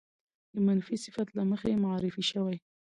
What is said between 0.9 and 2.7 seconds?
صفت له مخې معرفې شوې